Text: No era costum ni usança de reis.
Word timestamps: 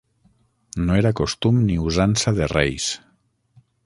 No 0.85 0.95
era 1.01 1.11
costum 1.19 1.59
ni 1.67 1.75
usança 1.91 2.33
de 2.39 2.47
reis. 2.55 2.89